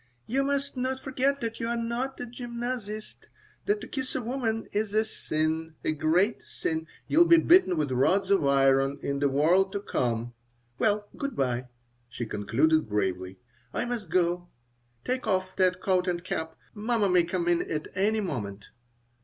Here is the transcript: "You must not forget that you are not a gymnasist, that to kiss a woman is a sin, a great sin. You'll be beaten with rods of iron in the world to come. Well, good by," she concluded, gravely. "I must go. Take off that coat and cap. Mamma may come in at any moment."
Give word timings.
"You 0.25 0.43
must 0.43 0.77
not 0.77 0.99
forget 0.99 1.41
that 1.41 1.59
you 1.59 1.67
are 1.67 1.77
not 1.77 2.19
a 2.19 2.25
gymnasist, 2.25 3.27
that 3.67 3.81
to 3.81 3.87
kiss 3.87 4.15
a 4.15 4.21
woman 4.23 4.67
is 4.71 4.95
a 4.95 5.05
sin, 5.05 5.75
a 5.85 5.91
great 5.91 6.41
sin. 6.43 6.87
You'll 7.07 7.25
be 7.27 7.37
beaten 7.37 7.77
with 7.77 7.91
rods 7.91 8.31
of 8.31 8.43
iron 8.43 8.97
in 9.03 9.19
the 9.19 9.29
world 9.29 9.71
to 9.73 9.79
come. 9.79 10.33
Well, 10.79 11.07
good 11.17 11.35
by," 11.35 11.67
she 12.09 12.25
concluded, 12.25 12.89
gravely. 12.89 13.37
"I 13.75 13.85
must 13.85 14.09
go. 14.09 14.47
Take 15.05 15.27
off 15.27 15.55
that 15.57 15.81
coat 15.83 16.07
and 16.07 16.23
cap. 16.23 16.55
Mamma 16.73 17.07
may 17.07 17.23
come 17.23 17.47
in 17.47 17.61
at 17.71 17.87
any 17.93 18.21
moment." 18.21 18.65